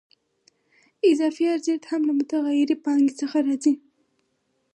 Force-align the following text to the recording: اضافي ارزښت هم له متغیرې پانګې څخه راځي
اضافي 1.11 1.45
ارزښت 1.55 1.83
هم 1.89 2.01
له 2.07 2.13
متغیرې 2.19 2.75
پانګې 2.83 3.13
څخه 3.21 3.37
راځي 3.47 3.73